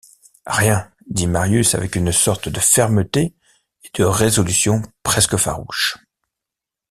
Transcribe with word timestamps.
Rien, 0.47 0.91
dit 1.05 1.27
Marius 1.27 1.75
avec 1.75 1.95
une 1.95 2.11
sorte 2.11 2.49
de 2.49 2.59
fermeté 2.59 3.35
et 3.83 3.89
de 3.93 4.03
résolution 4.03 4.81
presque 5.03 5.37
farouche. 5.37 5.95